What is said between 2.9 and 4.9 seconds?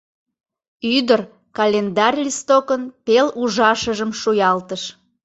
пел ужашыжым шуялтыш.